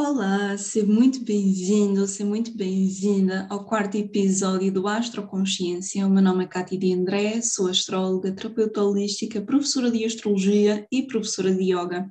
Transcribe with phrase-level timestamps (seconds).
[0.00, 6.06] Olá, seja muito bem-vindo, seja muito bem-vinda ao quarto episódio do Astroconsciência.
[6.06, 11.02] O meu nome é Cátia de André, sou astróloga, terapeuta holística, professora de astrologia e
[11.02, 12.06] professora de yoga.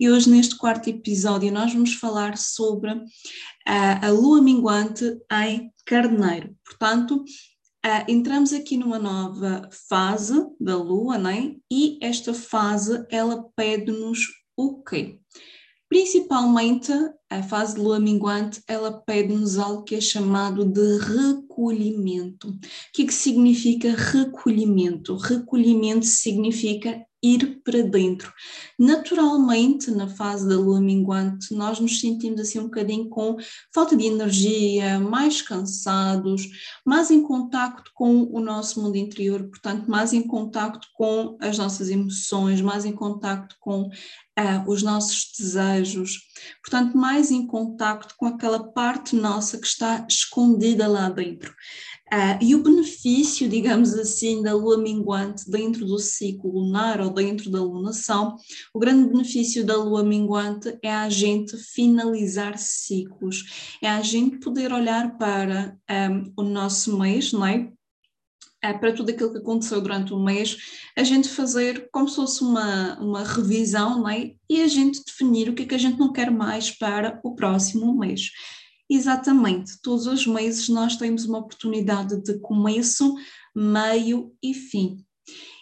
[0.00, 2.98] E hoje, neste quarto episódio, nós vamos falar sobre
[3.66, 6.56] a, a lua minguante em Carneiro.
[6.64, 7.22] Portanto,
[7.86, 11.54] Uh, entramos aqui numa nova fase da Lua, né?
[11.72, 14.18] E esta fase ela pede-nos
[14.56, 15.20] o quê?
[15.88, 16.92] Principalmente
[17.30, 22.48] a fase de lua minguante, ela pede-nos algo que é chamado de recolhimento.
[22.48, 22.58] O
[22.92, 25.16] que, é que significa recolhimento?
[25.16, 28.32] Recolhimento significa ir para dentro.
[28.78, 33.36] Naturalmente, na fase da lua minguante, nós nos sentimos assim um bocadinho com
[33.74, 36.48] falta de energia, mais cansados,
[36.84, 41.90] mais em contacto com o nosso mundo interior, portanto, mais em contacto com as nossas
[41.90, 43.90] emoções, mais em contacto com uh,
[44.70, 46.20] os nossos desejos,
[46.62, 51.52] portanto, mais em contacto com aquela parte nossa que está escondida lá dentro.
[52.12, 57.50] Uh, e o benefício, digamos assim, da lua minguante dentro do ciclo lunar ou dentro
[57.50, 58.34] da lunação,
[58.72, 64.72] o grande benefício da lua minguante é a gente finalizar ciclos, é a gente poder
[64.72, 67.70] olhar para um, ah, o nosso mês, não é?
[68.62, 70.56] É, para tudo aquilo que aconteceu durante o mês,
[70.96, 74.32] a gente fazer como se fosse uma, uma revisão não é?
[74.50, 77.36] e a gente definir o que é que a gente não quer mais para o
[77.36, 78.30] próximo mês.
[78.90, 83.14] Exatamente, todos os meses nós temos uma oportunidade de começo,
[83.54, 85.04] meio e fim.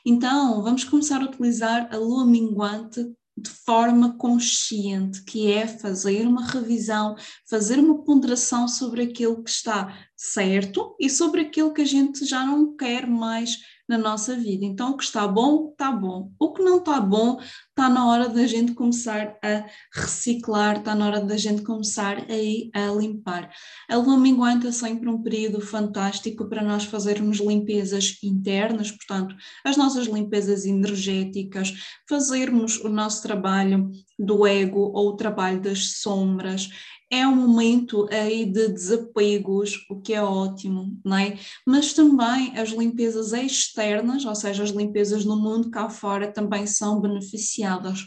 [0.05, 3.05] Então, vamos começar a utilizar a lua minguante
[3.37, 7.17] de forma consciente, que é fazer uma revisão,
[7.51, 12.45] fazer uma ponderação sobre aquilo que está certo e sobre aquilo que a gente já
[12.45, 14.65] não quer mais na nossa vida.
[14.65, 16.33] Então, o que está bom, está bom.
[16.41, 21.07] O que não está bom, está na hora da gente começar a reciclar, está na
[21.07, 23.49] hora da gente começar aí a limpar.
[23.89, 29.77] A lua minguante é sempre um período fantástico para nós fazermos limpezas internas, portanto, as
[29.77, 31.73] nossas limpezas energéticas,
[32.09, 36.69] fazermos o nosso trabalho do ego ou o trabalho das sombras
[37.11, 41.39] é um momento aí de desapegos, o que é ótimo, não é?
[41.65, 47.01] Mas também as limpezas externas, ou seja, as limpezas no mundo cá fora também são
[47.01, 48.05] beneficiadas.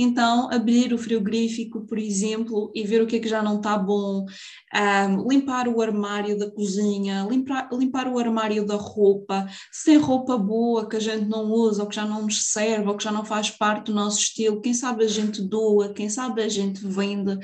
[0.00, 3.76] Então, abrir o frigorífico, por exemplo, e ver o que é que já não está
[3.76, 4.24] bom,
[4.72, 10.38] um, limpar o armário da cozinha, limpar, limpar o armário da roupa, se tem roupa
[10.38, 13.10] boa que a gente não usa, ou que já não nos serve, ou que já
[13.10, 16.80] não faz parte do nosso estilo, quem sabe a gente doa, quem sabe a gente
[16.86, 17.36] vende.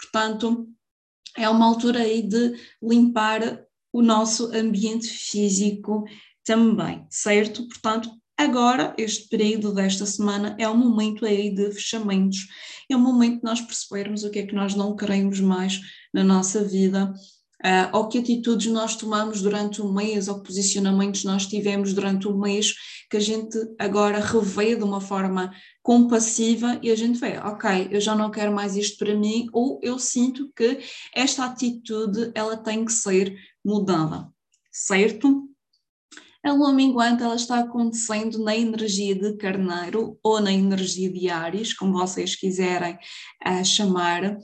[0.00, 0.66] Portanto,
[1.36, 6.04] é uma altura aí de limpar o nosso ambiente físico
[6.42, 7.68] também, certo?
[7.68, 12.46] Portanto, Agora, este período desta semana é um momento aí de fechamentos,
[12.88, 15.80] é um momento de nós percebermos o que é que nós não queremos mais
[16.14, 17.12] na nossa vida,
[17.64, 22.28] uh, ou que atitudes nós tomamos durante o mês, ou que posicionamentos nós tivemos durante
[22.28, 22.74] o mês,
[23.10, 28.00] que a gente agora revê de uma forma compassiva e a gente vê, ok, eu
[28.00, 30.78] já não quero mais isto para mim, ou eu sinto que
[31.12, 34.28] esta atitude ela tem que ser mudada,
[34.70, 35.47] certo?
[36.48, 41.74] A lua minguante ela está acontecendo na energia de Carneiro ou na energia de Ares,
[41.74, 42.98] como vocês quiserem
[43.46, 44.32] uh, chamar.
[44.32, 44.38] Uh,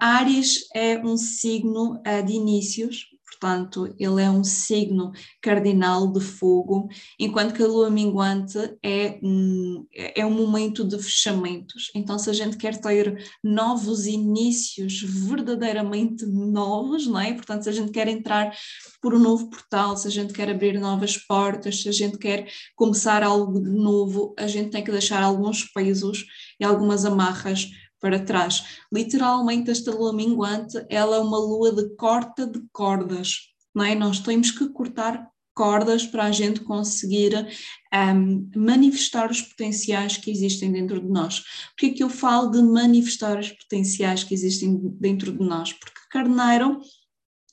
[0.00, 3.04] Ares é um signo uh, de inícios,
[3.40, 9.86] portanto, ele é um signo cardinal de fogo, enquanto que a lua minguante é um,
[9.92, 11.90] é um momento de fechamentos.
[11.94, 17.32] Então, se a gente quer ter novos inícios verdadeiramente novos, não é?
[17.32, 18.54] Portanto, se a gente quer entrar
[19.00, 22.46] por um novo portal, se a gente quer abrir novas portas, se a gente quer
[22.76, 26.26] começar algo de novo, a gente tem que deixar alguns pesos
[26.60, 28.64] e algumas amarras para trás.
[28.92, 33.94] Literalmente, esta lua minguante, ela é uma lua de corta de cordas, não é?
[33.94, 37.46] Nós temos que cortar cordas para a gente conseguir
[37.92, 41.42] um, manifestar os potenciais que existem dentro de nós.
[41.78, 45.72] Por é que eu falo de manifestar os potenciais que existem dentro de nós?
[45.72, 46.80] Porque Carneiro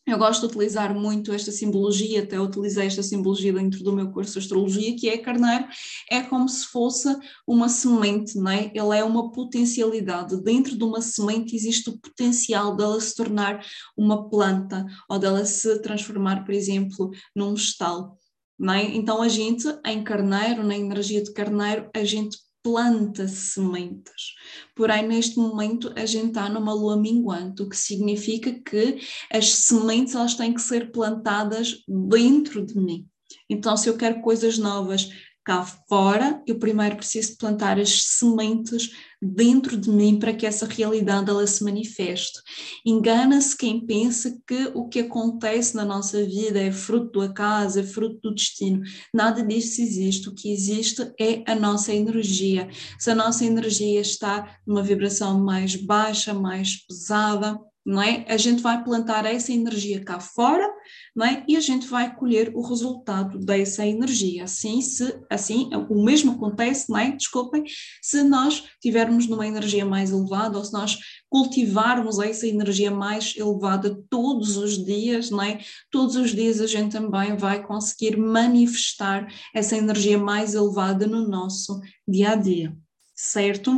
[0.08, 4.34] eu gosto de utilizar muito esta simbologia, até utilizei esta simbologia dentro do meu curso
[4.34, 5.68] de astrologia, que é carneiro,
[6.10, 7.14] é como se fosse
[7.46, 8.72] uma semente, não é?
[8.74, 10.42] Ele é uma potencialidade.
[10.42, 13.64] Dentro de uma semente existe o potencial dela se tornar
[13.98, 18.18] uma planta ou dela se transformar, por exemplo, num vegetal.
[18.60, 18.96] É?
[18.96, 22.38] Então a gente, em carneiro, na energia de carneiro, a gente
[22.68, 24.36] planta sementes.
[24.76, 29.00] Porém, neste momento, a gente está numa lua minguante, o que significa que
[29.32, 33.08] as sementes elas têm que ser plantadas dentro de mim.
[33.50, 35.10] Então, se eu quero coisas novas
[35.48, 38.92] cá fora, eu primeiro preciso plantar as sementes
[39.22, 42.38] dentro de mim para que essa realidade ela se manifeste.
[42.86, 47.84] Engana-se quem pensa que o que acontece na nossa vida é fruto do acaso, é
[47.84, 48.82] fruto do destino.
[49.14, 50.28] Nada disso existe.
[50.28, 52.68] O que existe é a nossa energia.
[53.00, 57.58] Se a nossa energia está numa vibração mais baixa, mais pesada,
[57.88, 58.26] não é?
[58.28, 60.70] A gente vai plantar essa energia cá fora,
[61.16, 61.46] não é?
[61.48, 64.44] E a gente vai colher o resultado dessa energia.
[64.44, 67.12] Assim, se assim, o mesmo acontece, não é?
[67.14, 67.64] Desculpem,
[68.02, 70.98] se nós tivermos numa energia mais elevada ou se nós
[71.30, 75.60] cultivarmos essa energia mais elevada todos os dias, não é?
[75.90, 81.80] Todos os dias a gente também vai conseguir manifestar essa energia mais elevada no nosso
[82.06, 82.76] dia a dia,
[83.16, 83.72] certo?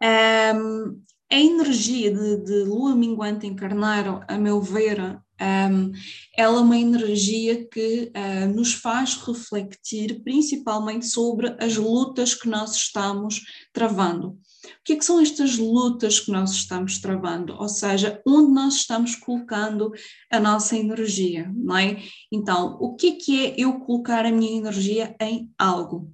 [0.00, 5.00] Um, a energia de, de lua minguante em carneiro, a meu ver,
[5.40, 5.92] um,
[6.36, 12.76] ela é uma energia que uh, nos faz refletir principalmente sobre as lutas que nós
[12.76, 13.40] estamos
[13.72, 14.28] travando.
[14.28, 14.38] O
[14.84, 17.54] que, é que são estas lutas que nós estamos travando?
[17.54, 19.90] Ou seja, onde nós estamos colocando
[20.30, 22.00] a nossa energia, não é?
[22.30, 26.12] Então, o que é que é eu colocar a minha energia em algo?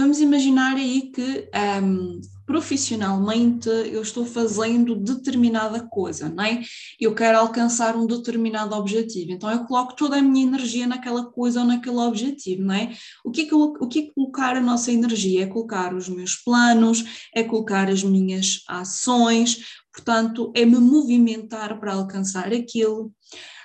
[0.00, 1.50] Vamos imaginar aí que
[1.82, 6.62] um, profissionalmente eu estou fazendo determinada coisa, não é?
[6.98, 11.60] Eu quero alcançar um determinado objetivo, então eu coloco toda a minha energia naquela coisa
[11.60, 12.96] ou naquele objetivo, não é?
[13.22, 15.42] O que é, que, o que, é colocar a nossa energia?
[15.42, 17.04] É colocar os meus planos,
[17.34, 19.58] é colocar as minhas ações,
[19.92, 23.12] portanto, é me movimentar para alcançar aquilo.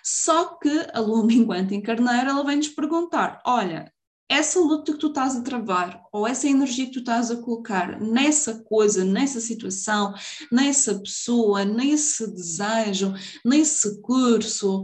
[0.04, 3.90] Só que a lua minguante em carneiro, ela vem nos perguntar: olha,
[4.27, 8.00] essa luta que tu estás a travar ou essa energia que tu estás a colocar
[8.01, 10.13] nessa coisa, nessa situação,
[10.51, 13.13] nessa pessoa, nesse desejo,
[13.45, 14.81] nesse curso,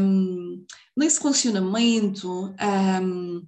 [0.00, 0.64] um,
[0.96, 2.54] nesse relacionamento,
[3.02, 3.46] um,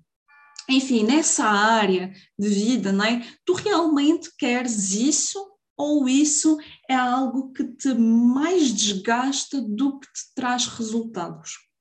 [0.68, 3.26] enfim, nessa área de vida, não é?
[3.44, 10.34] Tu realmente queres isso ou isso é algo que te mais desgasta do que te
[10.34, 11.71] traz resultados?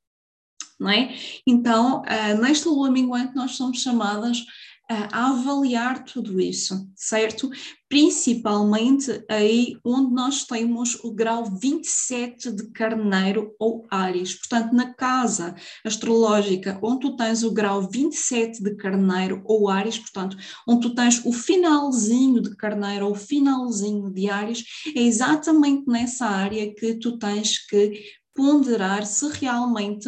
[0.81, 1.13] Não é?
[1.45, 7.51] Então, uh, nesta lua minguante, nós somos chamadas uh, a avaliar tudo isso, certo?
[7.87, 15.53] Principalmente aí onde nós temos o grau 27 de Carneiro ou Ares, portanto, na casa
[15.85, 20.35] astrológica onde tu tens o grau 27 de Carneiro ou Ares, portanto,
[20.67, 24.63] onde tu tens o finalzinho de Carneiro ou finalzinho de Ares,
[24.95, 30.07] é exatamente nessa área que tu tens que ponderar se realmente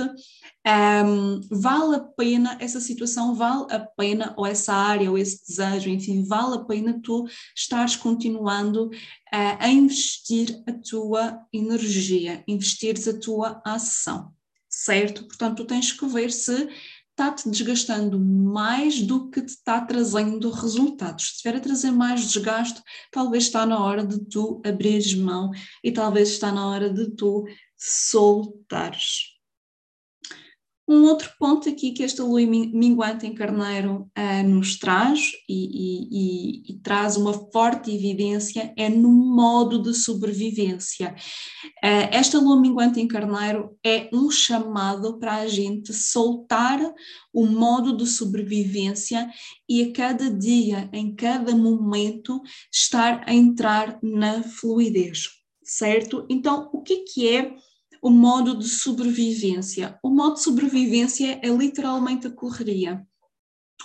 [0.65, 5.89] um, vale a pena, essa situação vale a pena, ou essa área, ou esse desejo,
[5.89, 7.25] enfim, vale a pena tu
[7.55, 14.31] estares continuando uh, a investir a tua energia, investires a tua ação,
[14.69, 15.25] certo?
[15.25, 16.69] Portanto, tu tens que ver se
[17.13, 21.25] está-te desgastando mais do que te está trazendo resultados.
[21.25, 22.81] Se estiver a trazer mais desgaste,
[23.11, 25.51] talvez está na hora de tu abrires mão
[25.83, 27.45] e talvez está na hora de tu
[27.77, 29.33] soltares.
[30.85, 36.09] Um outro ponto aqui que esta lua minguante em carneiro uh, nos traz e, e,
[36.11, 41.15] e, e, traz uma forte evidência é no modo de sobrevivência.
[41.81, 46.81] Uh, esta lua minguante em carneiro é um chamado para a gente soltar
[47.33, 49.29] o modo de sobrevivência
[49.69, 55.29] e a cada dia, em cada momento, estar a entrar na fluidez,
[55.77, 56.25] certo?
[56.29, 57.55] Então, o que, que é
[58.03, 59.97] o modo de sobrevivência.
[60.03, 63.01] O modo de sobrevivência é literalmente a correria.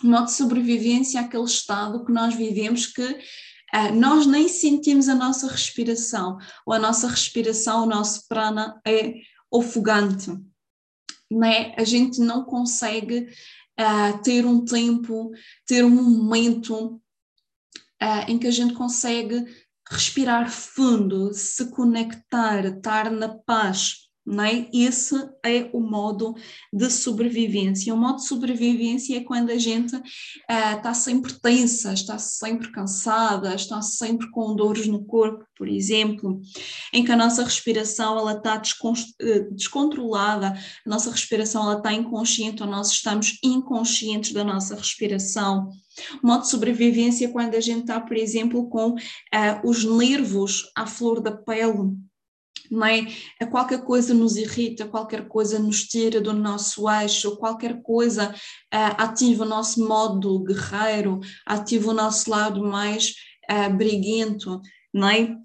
[0.02, 5.08] O modo de sobrevivência é aquele estado que nós vivemos que uh, nós nem sentimos
[5.08, 9.14] a nossa respiração, ou a nossa respiração, o nosso prana é
[9.48, 10.32] ofegante.
[11.30, 11.72] Né?
[11.76, 13.28] A gente não consegue
[13.78, 15.30] uh, ter um tempo,
[15.64, 17.00] ter um momento
[18.02, 19.44] uh, em que a gente consegue
[19.90, 24.68] respirar fundo, se conectar, estar na paz não é?
[24.74, 26.34] Esse é o modo
[26.70, 27.94] de sobrevivência.
[27.94, 33.54] O modo de sobrevivência é quando a gente uh, está sempre tensa, está sempre cansada,
[33.54, 36.42] está sempre com dores no corpo, por exemplo,
[36.92, 38.60] em que a nossa respiração ela está
[39.20, 45.70] eh, descontrolada, a nossa respiração ela está inconsciente ou nós estamos inconscientes da nossa respiração.
[46.22, 48.98] O modo de sobrevivência é quando a gente está, por exemplo, com uh,
[49.64, 51.96] os nervos à flor da pele,
[52.70, 53.06] não é?
[53.50, 59.44] Qualquer coisa nos irrita, qualquer coisa nos tira do nosso eixo, qualquer coisa uh, ativa
[59.44, 63.14] o nosso modo guerreiro, ativa o nosso lado mais
[63.50, 64.60] uh, briguento,
[64.92, 65.36] não é?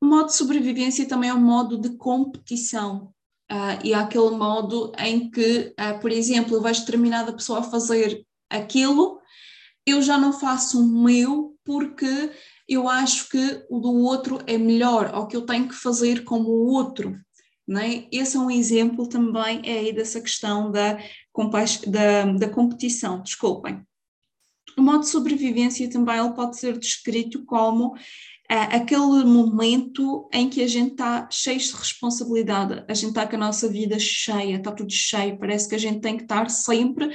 [0.00, 3.12] O modo de sobrevivência também é um modo de competição,
[3.50, 9.18] Uh, e há aquele modo em que, por exemplo, vejo determinada pessoa a fazer aquilo,
[9.86, 12.30] eu já não faço o meu porque
[12.68, 16.48] eu acho que o do outro é melhor, ou que eu tenho que fazer como
[16.48, 17.18] o outro.
[17.70, 18.08] É?
[18.10, 20.98] Esse é um exemplo também é aí dessa questão da,
[21.86, 23.82] da, da competição, desculpem.
[24.76, 27.94] O modo de sobrevivência também ele pode ser descrito como
[28.48, 33.40] aquele momento em que a gente está cheio de responsabilidade, a gente está com a
[33.40, 37.12] nossa vida cheia, está tudo cheio, parece que a gente tem que estar sempre uh,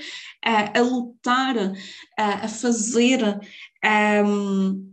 [0.78, 1.74] a lutar, uh,
[2.16, 3.40] a fazer,
[4.24, 4.93] um,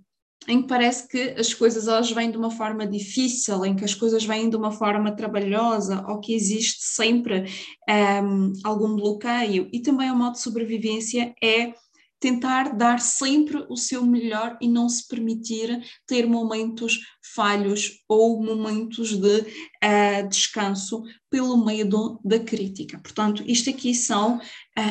[0.50, 3.95] em que parece que as coisas elas vêm de uma forma difícil, em que as
[3.95, 7.45] coisas vêm de uma forma trabalhosa, ou que existe sempre
[7.88, 9.69] um, algum bloqueio.
[9.73, 11.73] E também o modo de sobrevivência é
[12.21, 17.00] tentar dar sempre o seu melhor e não se permitir ter momentos
[17.35, 21.89] falhos ou momentos de uh, descanso pelo meio
[22.25, 22.99] da crítica.
[22.99, 24.41] Portanto, isto aqui são uh,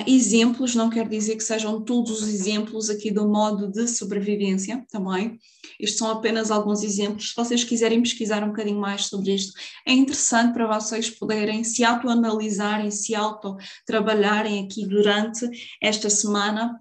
[0.07, 5.37] exemplos, não quer dizer que sejam todos os exemplos aqui do modo de sobrevivência também.
[5.79, 7.29] Estes são apenas alguns exemplos.
[7.29, 9.53] Se vocês quiserem pesquisar um bocadinho mais sobre isto,
[9.85, 15.47] é interessante para vocês poderem se autoanalisarem, se auto-trabalharem aqui durante
[15.81, 16.79] esta semana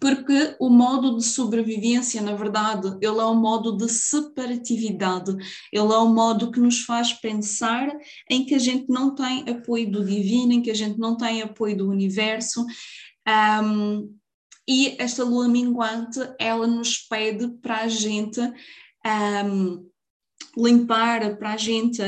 [0.00, 5.32] porque o modo de sobrevivência, na verdade, ele é um modo de separatividade,
[5.70, 7.86] ele é um modo que nos faz pensar
[8.28, 11.42] em que a gente não tem apoio do divino, em que a gente não tem
[11.42, 12.64] apoio do universo.
[13.62, 14.16] Um,
[14.66, 18.40] e esta lua minguante, ela nos pede para a gente
[19.44, 19.86] um,
[20.56, 22.00] limpar, para a gente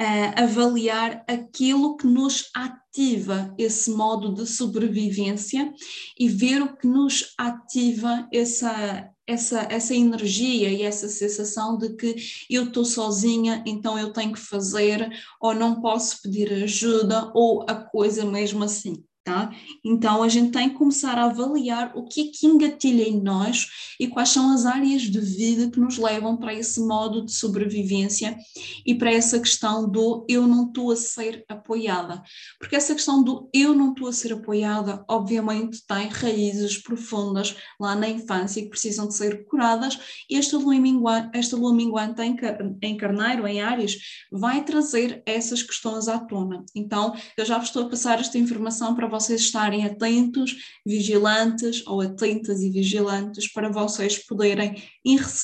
[0.00, 5.72] uh, avaliar aquilo que nos ativa esse modo de sobrevivência
[6.18, 12.16] e ver o que nos ativa essa, essa, essa energia e essa sensação de que
[12.48, 17.74] eu estou sozinha, então eu tenho que fazer, ou não posso pedir ajuda, ou a
[17.74, 19.04] coisa mesmo assim.
[19.28, 19.52] Tá?
[19.84, 23.66] Então a gente tem que começar a avaliar o que é que engatilha em nós
[24.00, 28.38] e quais são as áreas de vida que nos levam para esse modo de sobrevivência
[28.86, 32.22] e para essa questão do eu não estou a ser apoiada.
[32.58, 37.94] Porque essa questão do eu não estou a ser apoiada, obviamente, tem raízes profundas lá
[37.94, 39.98] na infância que precisam de ser curadas
[40.30, 43.98] e esta lua minguante, esta lua minguante em, Carneiro, em Áries,
[44.32, 46.64] vai trazer essas questões à tona.
[46.74, 51.84] Então eu já vos estou a passar esta informação para vocês vocês estarem atentos, vigilantes
[51.86, 54.82] ou atentas e vigilantes para vocês poderem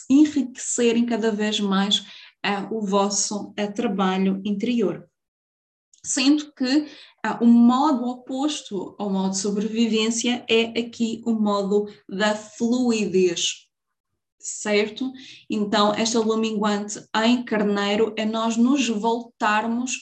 [0.09, 5.09] enriquecerem cada vez mais uh, o vosso uh, trabalho interior.
[6.05, 6.87] Sendo que
[7.27, 13.69] uh, o modo oposto ao modo de sobrevivência é aqui o modo da fluidez,
[14.39, 15.11] certo?
[15.51, 19.93] Então, esta lua minguante em carneiro é nós nos voltarmos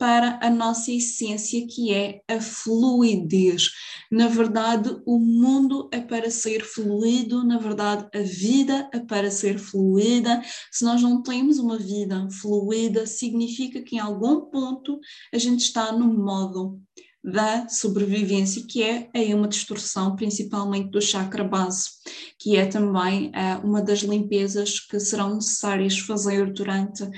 [0.00, 3.68] para a nossa essência, que é a fluidez.
[4.10, 9.58] Na verdade, o mundo é para ser fluido, na verdade, a vida é para ser
[9.58, 10.40] fluida.
[10.72, 14.98] Se nós não temos uma vida fluida, significa que em algum ponto
[15.34, 16.80] a gente está no modo
[17.22, 21.90] da sobrevivência, que é aí uma distorção principalmente do chakra base,
[22.38, 27.10] que é também uh, uma das limpezas que serão necessárias fazer durante uh,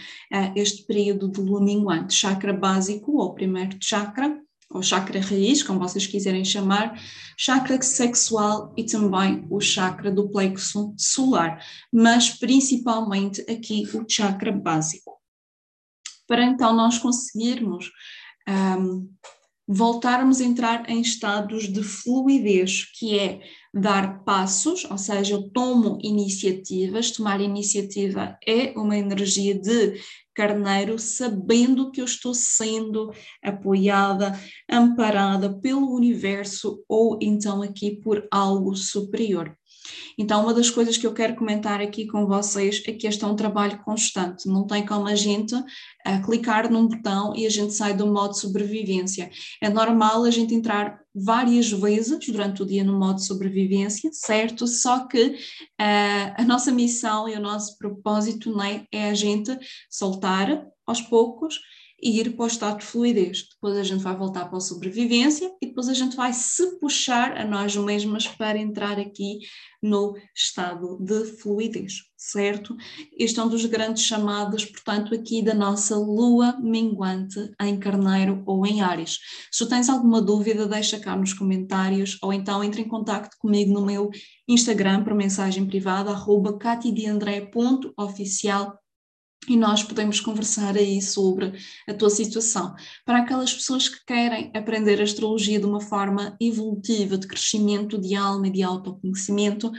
[0.56, 2.14] este período de lua minguante.
[2.14, 4.40] Chakra básico, ou primeiro chakra,
[4.71, 6.99] ou chakra raiz, como vocês quiserem chamar,
[7.37, 15.21] chakra sexual e também o chakra do plexo solar, mas principalmente aqui o chakra básico.
[16.26, 17.90] Para então nós conseguirmos
[18.49, 19.09] um,
[19.66, 23.40] voltarmos a entrar em estados de fluidez, que é
[23.73, 30.00] dar passos, ou seja, eu tomo iniciativas, tomar iniciativa é uma energia de
[30.35, 34.38] carneiro, sabendo que eu estou sendo apoiada,
[34.69, 39.57] amparada pelo universo ou então aqui por algo superior.
[40.18, 43.26] Então, uma das coisas que eu quero comentar aqui com vocês é que este é
[43.26, 45.54] um trabalho constante, não tem como a gente
[46.04, 49.30] a clicar num botão e a gente sai do modo sobrevivência.
[49.60, 54.66] É normal a gente entrar várias vezes durante o dia no modo sobrevivência, certo?
[54.66, 59.56] Só que uh, a nossa missão e o nosso propósito né, é a gente
[59.90, 61.60] soltar aos poucos
[62.02, 63.47] e ir para o estado de fluidez.
[63.52, 67.37] Depois a gente vai voltar para a sobrevivência e depois a gente vai se puxar
[67.37, 69.38] a nós mesmas para entrar aqui
[69.80, 72.76] no estado de fluidez, certo?
[73.16, 78.66] Este é um dos grandes chamados, portanto, aqui da nossa lua minguante em Carneiro ou
[78.66, 79.21] em Ares.
[79.50, 83.87] Se tens alguma dúvida, deixa cá nos comentários ou então entre em contato comigo no
[83.87, 84.11] meu
[84.49, 88.81] Instagram por mensagem privada, arroba catidiandré.oficial
[89.49, 91.52] e nós podemos conversar aí sobre
[91.88, 92.75] a tua situação.
[93.04, 98.46] Para aquelas pessoas que querem aprender astrologia de uma forma evolutiva, de crescimento de alma
[98.46, 99.70] e de autoconhecimento,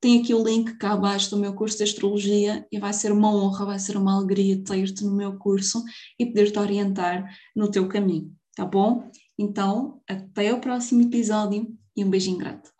[0.00, 3.34] tem aqui o link cá abaixo do meu curso de astrologia e vai ser uma
[3.34, 5.82] honra, vai ser uma alegria ter-te no meu curso
[6.18, 7.24] e poder-te orientar
[7.56, 9.10] no teu caminho, tá bom?
[9.38, 11.66] Então, até o próximo episódio
[11.96, 12.73] e um beijinho grato.